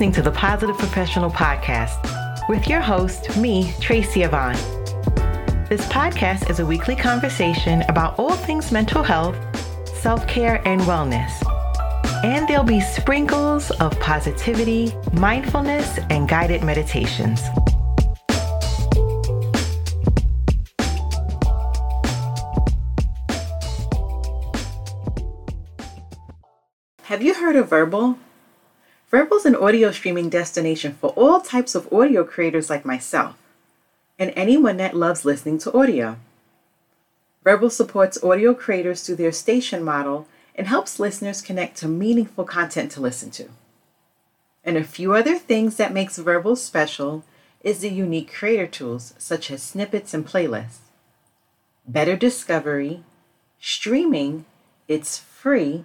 listening 0.00 0.12
to 0.14 0.22
the 0.22 0.34
Positive 0.34 0.78
Professional 0.78 1.28
Podcast 1.28 2.48
with 2.48 2.66
your 2.66 2.80
host, 2.80 3.36
me, 3.36 3.70
Tracy 3.80 4.22
Yvonne. 4.22 4.56
This 5.68 5.84
podcast 5.88 6.48
is 6.48 6.58
a 6.58 6.64
weekly 6.64 6.96
conversation 6.96 7.82
about 7.82 8.18
all 8.18 8.32
things 8.34 8.72
mental 8.72 9.02
health, 9.02 9.36
self 10.00 10.26
care, 10.26 10.66
and 10.66 10.80
wellness. 10.82 11.30
And 12.24 12.48
there'll 12.48 12.64
be 12.64 12.80
sprinkles 12.80 13.70
of 13.72 13.92
positivity, 14.00 14.94
mindfulness, 15.12 15.98
and 16.08 16.26
guided 16.26 16.64
meditations. 16.64 17.42
Have 27.02 27.20
you 27.20 27.34
heard 27.34 27.56
of 27.56 27.68
Vurbl? 27.68 28.16
Vurbl 29.12 29.38
is 29.38 29.44
an 29.44 29.56
audio 29.56 29.90
streaming 29.90 30.28
destination 30.28 30.96
for 31.00 31.10
all 31.10 31.40
types 31.40 31.74
of 31.74 31.92
audio 31.92 32.22
creators 32.22 32.70
like 32.70 32.84
myself 32.84 33.36
and 34.20 34.32
anyone 34.36 34.76
that 34.76 34.94
loves 34.94 35.24
listening 35.24 35.58
to 35.58 35.76
audio. 35.76 36.16
Vurbl 37.44 37.72
supports 37.72 38.22
audio 38.22 38.54
creators 38.54 39.02
through 39.02 39.16
their 39.16 39.32
station 39.32 39.82
model 39.82 40.28
and 40.54 40.68
helps 40.68 41.00
listeners 41.00 41.42
connect 41.42 41.76
to 41.78 41.88
meaningful 41.88 42.44
content 42.44 42.92
to 42.92 43.00
listen 43.00 43.32
to. 43.32 43.48
And 44.62 44.76
a 44.76 44.84
few 44.84 45.14
other 45.14 45.38
things 45.38 45.76
that 45.76 45.92
makes 45.92 46.18
Vurbl 46.18 46.56
special 46.56 47.24
is 47.62 47.80
the 47.80 47.88
unique 47.88 48.32
creator 48.32 48.66
tools 48.66 49.14
such 49.18 49.50
as 49.50 49.62
snippets 49.62 50.14
and 50.14 50.24
playlists. 50.24 50.78
Better 51.84 52.14
discovery, 52.14 53.02
streaming, 53.58 54.44
it's 54.86 55.18
free, 55.18 55.84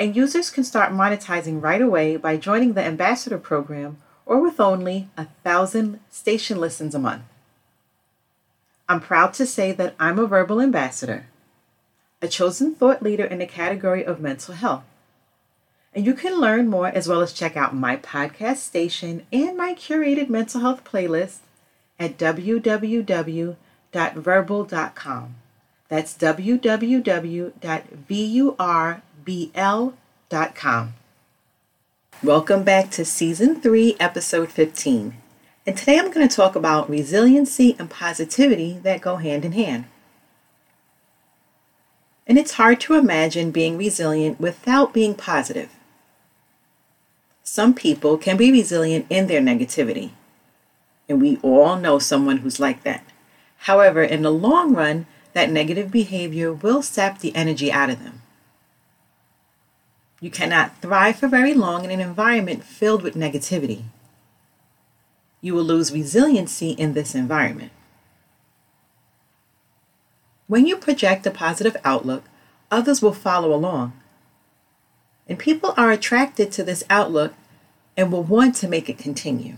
and 0.00 0.16
users 0.16 0.50
can 0.50 0.64
start 0.64 0.92
monetizing 0.92 1.62
right 1.62 1.82
away 1.82 2.16
by 2.16 2.38
joining 2.38 2.72
the 2.72 2.82
Ambassador 2.82 3.36
program 3.36 3.98
or 4.24 4.40
with 4.40 4.58
only 4.58 5.10
a 5.18 5.26
thousand 5.44 6.00
station 6.10 6.58
listens 6.58 6.94
a 6.94 6.98
month. 6.98 7.24
I'm 8.88 9.00
proud 9.00 9.34
to 9.34 9.44
say 9.44 9.72
that 9.72 9.94
I'm 10.00 10.18
a 10.18 10.26
Vurbl 10.26 10.62
ambassador, 10.62 11.26
a 12.22 12.28
chosen 12.28 12.74
thought 12.74 13.02
leader 13.02 13.26
in 13.26 13.40
the 13.40 13.46
category 13.46 14.02
of 14.02 14.20
mental 14.20 14.54
health. 14.54 14.84
And 15.94 16.06
you 16.06 16.14
can 16.14 16.40
learn 16.40 16.68
more 16.68 16.88
as 16.88 17.06
well 17.06 17.20
as 17.20 17.34
check 17.34 17.54
out 17.56 17.74
my 17.74 17.96
podcast 17.96 18.56
station 18.56 19.26
and 19.30 19.54
my 19.54 19.74
curated 19.74 20.30
mental 20.30 20.62
health 20.62 20.82
playlist 20.82 21.40
at 21.98 22.16
www.vurbl.com. 22.16 23.54
That's 25.88 26.14
www.vurbl.com. 29.30 30.94
Welcome 32.22 32.64
back 32.64 32.90
to 32.90 33.04
Season 33.04 33.60
3, 33.60 33.96
Episode 34.00 34.50
15. 34.50 35.14
And 35.66 35.76
today 35.76 35.98
I'm 35.98 36.10
going 36.10 36.26
to 36.28 36.34
talk 36.36 36.56
about 36.56 36.90
resiliency 36.90 37.76
and 37.78 37.88
positivity 37.88 38.78
that 38.82 39.00
go 39.00 39.16
hand 39.16 39.44
in 39.44 39.52
hand. 39.52 39.84
And 42.26 42.38
it's 42.38 42.54
hard 42.54 42.80
to 42.80 42.94
imagine 42.94 43.50
being 43.50 43.78
resilient 43.78 44.40
without 44.40 44.92
being 44.92 45.14
positive. 45.14 45.70
Some 47.42 47.74
people 47.74 48.18
can 48.18 48.36
be 48.36 48.52
resilient 48.52 49.06
in 49.10 49.26
their 49.26 49.40
negativity, 49.40 50.10
and 51.08 51.20
we 51.20 51.38
all 51.38 51.76
know 51.76 51.98
someone 51.98 52.38
who's 52.38 52.60
like 52.60 52.84
that. 52.84 53.04
However, 53.58 54.02
in 54.02 54.22
the 54.22 54.30
long 54.30 54.74
run, 54.74 55.06
that 55.32 55.50
negative 55.50 55.90
behavior 55.90 56.52
will 56.52 56.82
sap 56.82 57.18
the 57.18 57.34
energy 57.34 57.72
out 57.72 57.90
of 57.90 58.02
them. 58.04 58.22
You 60.20 60.30
cannot 60.30 60.80
thrive 60.82 61.16
for 61.16 61.28
very 61.28 61.54
long 61.54 61.84
in 61.84 61.90
an 61.90 62.00
environment 62.00 62.62
filled 62.62 63.02
with 63.02 63.14
negativity. 63.14 63.84
You 65.40 65.54
will 65.54 65.64
lose 65.64 65.92
resiliency 65.92 66.72
in 66.72 66.92
this 66.92 67.14
environment. 67.14 67.72
When 70.46 70.66
you 70.66 70.76
project 70.76 71.26
a 71.26 71.30
positive 71.30 71.76
outlook, 71.84 72.24
others 72.70 73.00
will 73.00 73.14
follow 73.14 73.54
along. 73.54 73.94
And 75.26 75.38
people 75.38 75.72
are 75.76 75.90
attracted 75.90 76.52
to 76.52 76.64
this 76.64 76.84
outlook 76.90 77.34
and 77.96 78.12
will 78.12 78.24
want 78.24 78.56
to 78.56 78.68
make 78.68 78.90
it 78.90 78.98
continue. 78.98 79.56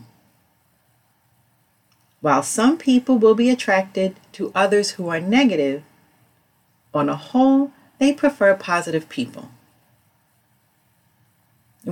While 2.21 2.45
some 2.45 2.79
people 2.79 3.19
will 3.19 3.35
be 3.35 3.51
attracted 3.51 4.15
to 4.33 4.53
others 4.55 4.93
who 4.93 5.09
are 5.09 5.19
negative, 5.19 5.83
on 6.95 7.09
a 7.09 7.17
whole, 7.17 7.73
they 7.99 8.13
prefer 8.13 8.55
positive 8.55 9.09
people. 9.09 9.51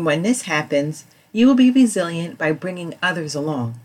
And 0.00 0.06
when 0.06 0.22
this 0.22 0.43
happens, 0.44 1.05
you 1.31 1.47
will 1.47 1.55
be 1.55 1.71
resilient 1.71 2.38
by 2.38 2.53
bringing 2.53 2.94
others 3.03 3.34
along. 3.34 3.78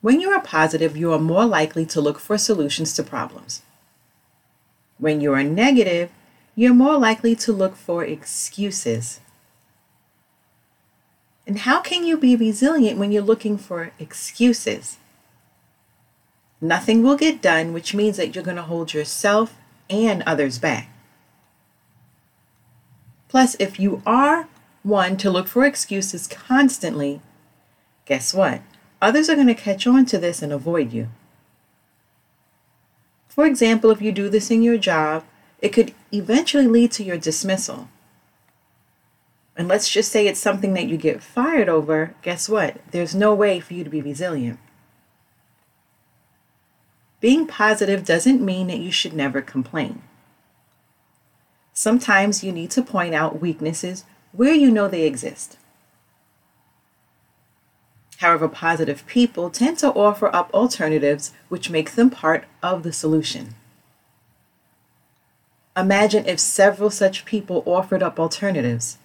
When 0.00 0.20
you 0.20 0.30
are 0.30 0.40
positive, 0.40 0.96
you 0.96 1.12
are 1.12 1.18
more 1.18 1.44
likely 1.44 1.84
to 1.86 2.00
look 2.00 2.20
for 2.20 2.38
solutions 2.38 2.94
to 2.94 3.02
problems. 3.02 3.62
When 4.98 5.20
you 5.20 5.32
are 5.32 5.42
negative, 5.42 6.12
you're 6.54 6.72
more 6.72 6.96
likely 6.96 7.34
to 7.34 7.52
look 7.52 7.74
for 7.74 8.04
excuses. 8.04 9.18
And 11.44 11.58
how 11.58 11.80
can 11.80 12.06
you 12.06 12.16
be 12.16 12.36
resilient 12.36 13.00
when 13.00 13.10
you're 13.10 13.20
looking 13.20 13.58
for 13.58 13.90
excuses? 13.98 14.98
Nothing 16.60 17.02
will 17.02 17.16
get 17.16 17.42
done, 17.42 17.72
which 17.72 17.94
means 17.94 18.16
that 18.16 18.36
you're 18.36 18.44
going 18.44 18.58
to 18.58 18.62
hold 18.62 18.94
yourself 18.94 19.56
and 19.90 20.22
others 20.22 20.60
back. 20.60 20.88
Plus, 23.32 23.56
if 23.58 23.80
you 23.80 24.02
are 24.04 24.46
one 24.82 25.16
to 25.16 25.30
look 25.30 25.48
for 25.48 25.64
excuses 25.64 26.26
constantly, 26.26 27.22
guess 28.04 28.34
what? 28.34 28.60
Others 29.00 29.30
are 29.30 29.34
going 29.34 29.46
to 29.46 29.54
catch 29.54 29.86
on 29.86 30.04
to 30.04 30.18
this 30.18 30.42
and 30.42 30.52
avoid 30.52 30.92
you. 30.92 31.08
For 33.28 33.46
example, 33.46 33.90
if 33.90 34.02
you 34.02 34.12
do 34.12 34.28
this 34.28 34.50
in 34.50 34.62
your 34.62 34.76
job, 34.76 35.24
it 35.62 35.70
could 35.70 35.94
eventually 36.12 36.66
lead 36.66 36.92
to 36.92 37.04
your 37.04 37.16
dismissal. 37.16 37.88
And 39.56 39.66
let's 39.66 39.88
just 39.88 40.12
say 40.12 40.26
it's 40.26 40.38
something 40.38 40.74
that 40.74 40.88
you 40.88 40.98
get 40.98 41.22
fired 41.22 41.70
over, 41.70 42.14
guess 42.20 42.50
what? 42.50 42.82
There's 42.90 43.14
no 43.14 43.34
way 43.34 43.60
for 43.60 43.72
you 43.72 43.82
to 43.82 43.88
be 43.88 44.02
resilient. 44.02 44.58
Being 47.20 47.46
positive 47.46 48.04
doesn't 48.04 48.44
mean 48.44 48.66
that 48.66 48.80
you 48.80 48.92
should 48.92 49.14
never 49.14 49.40
complain. 49.40 50.02
Sometimes 51.82 52.44
you 52.44 52.52
need 52.52 52.70
to 52.70 52.80
point 52.80 53.12
out 53.12 53.40
weaknesses 53.40 54.04
where 54.30 54.54
you 54.54 54.70
know 54.70 54.86
they 54.86 55.02
exist. 55.02 55.56
However, 58.18 58.48
positive 58.48 59.04
people 59.08 59.50
tend 59.50 59.78
to 59.78 59.88
offer 59.88 60.32
up 60.32 60.48
alternatives 60.54 61.32
which 61.48 61.70
make 61.70 61.96
them 61.96 62.08
part 62.08 62.44
of 62.62 62.84
the 62.84 62.92
solution. 62.92 63.56
Imagine 65.76 66.24
if 66.24 66.38
several 66.38 66.88
such 66.88 67.24
people 67.24 67.64
offered 67.66 68.00
up 68.00 68.20
alternatives. 68.20 68.98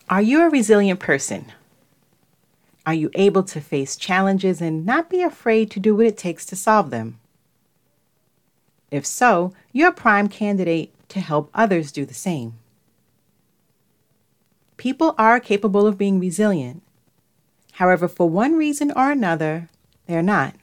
Are 0.10 0.22
you 0.22 0.42
a 0.42 0.50
resilient 0.50 1.00
person? 1.00 1.46
Are 2.86 2.94
you 2.94 3.10
able 3.16 3.44
to 3.44 3.62
face 3.62 3.96
challenges 3.96 4.60
and 4.60 4.86
not 4.86 5.10
be 5.10 5.22
afraid 5.22 5.72
to 5.72 5.80
do 5.80 5.96
what 5.96 6.08
it 6.08 6.18
takes 6.18 6.46
to 6.48 6.58
solve 6.58 6.90
them? 6.90 7.22
If 8.92 9.06
so, 9.06 9.54
you're 9.72 9.92
a 9.92 9.94
prime 9.94 10.28
candidate 10.28 10.92
to 11.10 11.22
help 11.22 11.50
others 11.54 11.90
do 11.90 12.06
the 12.06 12.14
same. 12.14 12.56
People 14.76 15.16
are 15.18 15.40
capable 15.40 15.88
of 15.88 15.98
being 15.98 16.20
resilient. 16.20 16.82
However, 17.74 18.10
for 18.10 18.30
one 18.30 18.58
reason 18.58 18.92
or 18.92 19.10
another, 19.10 19.70
they're 20.06 20.22
not. 20.22 20.56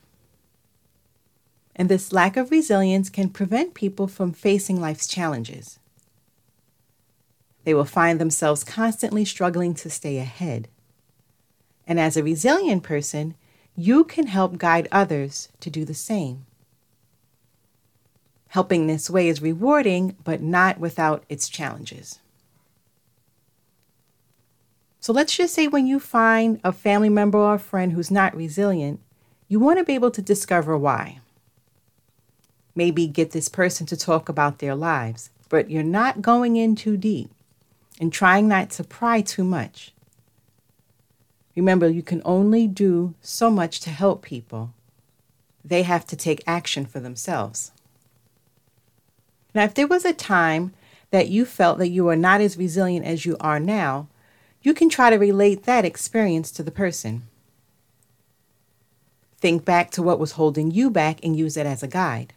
And 1.78 1.90
this 1.90 2.12
lack 2.12 2.38
of 2.38 2.50
resilience 2.50 3.11
can 3.11 3.28
prevent 3.28 3.75
people 3.75 4.08
from 4.08 4.32
facing 4.32 4.81
life's 4.81 5.06
challenges. 5.06 5.78
They 7.64 7.75
will 7.75 7.84
find 7.84 8.19
themselves 8.19 8.64
constantly 8.64 9.26
struggling 9.26 9.75
to 9.75 9.90
stay 9.90 10.17
ahead. 10.17 10.69
And 11.87 12.00
as 12.00 12.17
a 12.17 12.23
resilient 12.23 12.82
person, 12.82 13.34
you 13.76 14.05
can 14.05 14.28
help 14.28 14.56
guide 14.56 14.88
others 14.90 15.50
to 15.61 15.69
do 15.69 15.84
the 15.84 15.94
same. 15.94 16.46
Helping 18.49 18.87
this 18.87 19.11
way 19.11 19.28
is 19.28 19.43
rewarding, 19.43 20.17
but 20.25 20.40
not 20.40 20.81
without 20.81 21.25
its 21.28 21.46
challenges. 21.49 22.20
So 25.00 25.12
let's 25.12 25.37
just 25.37 25.55
say 25.55 25.69
when 25.69 25.87
you 25.87 26.00
find 26.00 26.58
a 26.64 26.73
family 26.73 27.11
member 27.11 27.38
or 27.38 27.55
a 27.55 27.58
friend 27.58 27.93
who's 27.93 28.11
not 28.11 28.34
resilient, 28.34 29.00
you 29.46 29.61
want 29.61 29.78
to 29.78 29.84
be 29.84 29.94
able 29.94 30.11
to 30.12 30.23
discover 30.23 30.76
why. 30.78 31.20
Maybe 32.76 33.08
get 33.08 33.32
this 33.32 33.49
person 33.49 33.87
to 33.87 33.96
talk 33.96 34.28
about 34.28 34.58
their 34.58 34.76
lives, 34.76 35.31
but 35.49 35.70
you're 35.70 35.82
not 35.82 36.23
going 36.23 36.56
in 36.56 36.76
too 36.76 36.96
deep 36.96 37.31
and 37.99 38.12
trying 38.12 38.46
not 38.46 38.70
to 38.70 38.84
pry 38.84 39.23
too 39.23 39.43
much. 39.43 39.93
Remember, 41.56 41.88
you 41.88 42.02
can 42.02 42.20
only 42.25 42.67
do 42.67 43.14
so 43.23 43.50
much 43.50 43.81
to 43.81 43.90
help 43.90 44.20
people. 44.20 44.75
They 45.64 45.82
have 45.82 46.06
to 46.08 46.17
take 46.17 46.44
action 46.46 46.84
for 46.84 47.00
themselves. 47.00 47.73
Now, 49.55 49.64
if 49.64 49.73
there 49.73 49.87
was 49.87 50.05
a 50.05 50.12
time 50.12 50.75
that 51.11 51.28
you 51.31 51.46
felt 51.46 51.78
that 51.78 51.88
you 51.88 52.05
were 52.05 52.14
not 52.14 52.43
as 52.43 52.58
resilient 52.58 53.06
as 53.06 53.25
you 53.25 53.38
are 53.40 53.58
now, 53.58 54.06
you 54.61 54.75
can 54.75 54.90
try 54.90 55.08
to 55.08 55.17
relate 55.17 55.64
that 55.64 55.87
experience 55.87 56.50
to 56.50 56.62
the 56.62 56.70
person. 56.70 57.23
Think 59.38 59.64
back 59.64 59.90
to 59.93 60.02
what 60.02 60.19
was 60.19 60.32
holding 60.32 60.70
you 60.70 60.90
back 60.90 61.20
and 61.25 61.37
use 61.37 61.56
it 61.56 61.64
as 61.64 61.82
a 61.82 61.88
guide. 61.88 62.34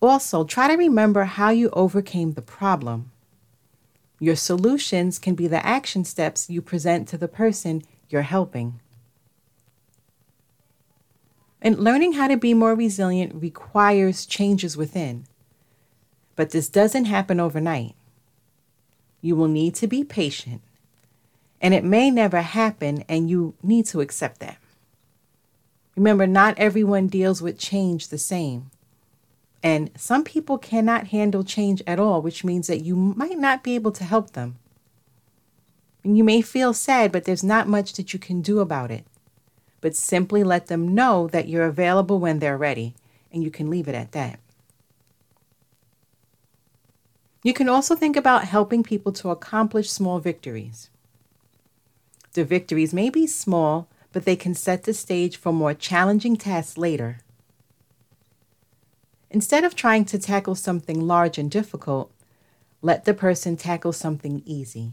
Also, 0.00 0.44
try 0.44 0.68
to 0.68 0.76
remember 0.76 1.24
how 1.24 1.50
you 1.50 1.70
overcame 1.70 2.32
the 2.32 2.42
problem 2.42 3.10
your 4.18 4.36
solutions 4.36 5.18
can 5.18 5.34
be 5.34 5.46
the 5.46 5.64
action 5.64 6.04
steps 6.04 6.48
you 6.48 6.62
present 6.62 7.06
to 7.08 7.18
the 7.18 7.28
person 7.28 7.82
you're 8.08 8.22
helping. 8.22 8.80
And 11.60 11.78
learning 11.78 12.14
how 12.14 12.28
to 12.28 12.36
be 12.36 12.54
more 12.54 12.74
resilient 12.74 13.34
requires 13.34 14.24
changes 14.24 14.76
within. 14.76 15.26
But 16.34 16.50
this 16.50 16.68
doesn't 16.68 17.06
happen 17.06 17.40
overnight. 17.40 17.94
You 19.20 19.36
will 19.36 19.48
need 19.48 19.74
to 19.76 19.86
be 19.86 20.04
patient, 20.04 20.62
and 21.60 21.74
it 21.74 21.82
may 21.82 22.10
never 22.10 22.42
happen, 22.42 23.04
and 23.08 23.28
you 23.28 23.54
need 23.62 23.86
to 23.86 24.00
accept 24.00 24.40
that. 24.40 24.58
Remember, 25.96 26.26
not 26.26 26.58
everyone 26.58 27.08
deals 27.08 27.42
with 27.42 27.58
change 27.58 28.08
the 28.08 28.18
same. 28.18 28.70
And 29.62 29.90
some 29.96 30.22
people 30.22 30.58
cannot 30.58 31.08
handle 31.08 31.42
change 31.42 31.82
at 31.86 31.98
all, 31.98 32.22
which 32.22 32.44
means 32.44 32.66
that 32.66 32.84
you 32.84 32.94
might 32.94 33.38
not 33.38 33.62
be 33.64 33.74
able 33.74 33.92
to 33.92 34.04
help 34.04 34.32
them. 34.32 34.56
And 36.04 36.16
you 36.16 36.22
may 36.22 36.40
feel 36.40 36.72
sad, 36.72 37.10
but 37.10 37.24
there's 37.24 37.42
not 37.42 37.66
much 37.66 37.94
that 37.94 38.12
you 38.12 38.18
can 38.18 38.40
do 38.42 38.60
about 38.60 38.90
it. 38.90 39.04
But 39.80 39.96
simply 39.96 40.44
let 40.44 40.68
them 40.68 40.94
know 40.94 41.26
that 41.28 41.48
you're 41.48 41.66
available 41.66 42.18
when 42.18 42.38
they're 42.38 42.56
ready, 42.56 42.94
and 43.32 43.42
you 43.42 43.50
can 43.50 43.68
leave 43.68 43.88
it 43.88 43.94
at 43.94 44.12
that. 44.12 44.38
You 47.42 47.52
can 47.52 47.68
also 47.68 47.94
think 47.94 48.16
about 48.16 48.44
helping 48.44 48.82
people 48.82 49.12
to 49.12 49.30
accomplish 49.30 49.90
small 49.90 50.18
victories. 50.18 50.90
The 52.32 52.44
victories 52.44 52.92
may 52.92 53.08
be 53.08 53.26
small, 53.26 53.88
but 54.12 54.24
they 54.24 54.36
can 54.36 54.54
set 54.54 54.82
the 54.82 54.92
stage 54.92 55.36
for 55.36 55.52
more 55.52 55.74
challenging 55.74 56.36
tasks 56.36 56.76
later. 56.76 57.18
Instead 59.30 59.64
of 59.64 59.74
trying 59.74 60.04
to 60.04 60.18
tackle 60.18 60.54
something 60.54 61.00
large 61.00 61.38
and 61.38 61.50
difficult, 61.50 62.12
let 62.82 63.04
the 63.04 63.14
person 63.14 63.56
tackle 63.56 63.92
something 63.92 64.42
easy. 64.46 64.92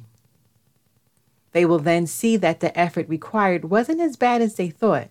They 1.51 1.65
will 1.65 1.79
then 1.79 2.07
see 2.07 2.35
that 2.37 2.59
the 2.59 2.77
effort 2.77 3.07
required 3.07 3.65
wasn't 3.65 4.01
as 4.01 4.15
bad 4.15 4.41
as 4.41 4.55
they 4.55 4.69
thought, 4.69 5.09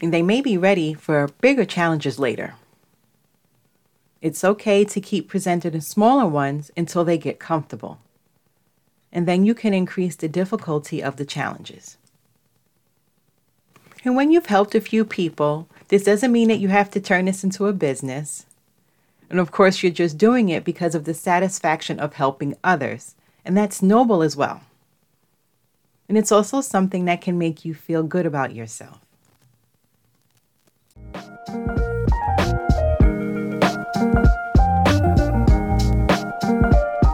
and 0.00 0.12
they 0.12 0.22
may 0.22 0.40
be 0.40 0.56
ready 0.56 0.94
for 0.94 1.28
bigger 1.40 1.64
challenges 1.64 2.18
later. 2.18 2.54
It's 4.20 4.44
okay 4.44 4.84
to 4.84 5.00
keep 5.00 5.28
presenting 5.28 5.78
smaller 5.80 6.26
ones 6.26 6.70
until 6.76 7.04
they 7.04 7.18
get 7.18 7.38
comfortable, 7.40 7.98
and 9.12 9.26
then 9.26 9.44
you 9.44 9.54
can 9.54 9.74
increase 9.74 10.16
the 10.16 10.28
difficulty 10.28 11.02
of 11.02 11.16
the 11.16 11.26
challenges. 11.26 11.96
And 14.04 14.14
when 14.14 14.30
you've 14.30 14.46
helped 14.46 14.74
a 14.74 14.80
few 14.80 15.04
people, 15.04 15.68
this 15.88 16.04
doesn't 16.04 16.32
mean 16.32 16.48
that 16.48 16.58
you 16.58 16.68
have 16.68 16.90
to 16.92 17.00
turn 17.00 17.26
this 17.26 17.44
into 17.44 17.66
a 17.66 17.72
business. 17.72 18.46
And 19.30 19.40
of 19.40 19.50
course, 19.50 19.82
you're 19.82 19.92
just 19.92 20.18
doing 20.18 20.48
it 20.48 20.64
because 20.64 20.94
of 20.94 21.04
the 21.04 21.14
satisfaction 21.14 21.98
of 21.98 22.14
helping 22.14 22.56
others. 22.62 23.14
And 23.44 23.56
that's 23.56 23.82
noble 23.82 24.22
as 24.22 24.36
well. 24.36 24.62
And 26.08 26.18
it's 26.18 26.32
also 26.32 26.60
something 26.60 27.06
that 27.06 27.20
can 27.20 27.38
make 27.38 27.64
you 27.64 27.74
feel 27.74 28.02
good 28.02 28.26
about 28.26 28.54
yourself. 28.54 29.00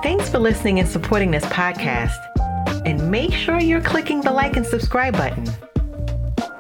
Thanks 0.03 0.29
for 0.29 0.39
listening 0.39 0.81
and 0.81 0.89
supporting 0.89 1.31
this 1.31 1.45
podcast. 1.47 2.19
And 2.85 3.11
make 3.11 3.33
sure 3.33 3.61
you're 3.61 3.81
clicking 3.81 4.21
the 4.23 4.33
like 4.33 4.57
and 4.57 4.67
subscribe 4.67 5.17
button. 5.17 5.47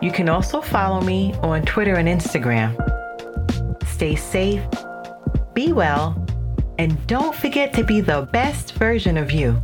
You 0.02 0.10
can 0.10 0.30
also 0.30 0.62
follow 0.62 1.02
me 1.02 1.34
on 1.42 1.62
Twitter 1.62 1.96
and 1.96 2.08
Instagram. 2.08 2.74
Stay 3.86 4.16
safe, 4.16 4.62
be 5.52 5.72
well, 5.72 6.26
and 6.78 7.06
don't 7.06 7.34
forget 7.34 7.74
to 7.74 7.84
be 7.84 8.00
the 8.00 8.26
best 8.32 8.72
version 8.76 9.18
of 9.18 9.30
you. 9.30 9.62